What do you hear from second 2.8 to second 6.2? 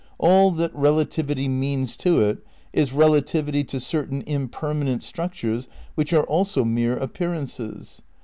relativity to certain impermanent structures which